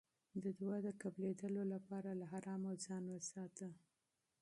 د 0.43 0.45
دعا 0.59 0.77
د 0.87 0.89
قبلېدو 1.01 1.61
لپاره 1.73 2.09
له 2.19 2.25
حرامو 2.31 2.71
ځان 2.85 3.03
وساته. 3.13 3.69